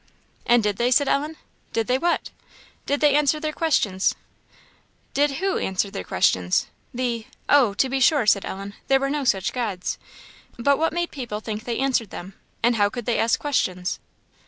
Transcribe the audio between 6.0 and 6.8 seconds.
questions?"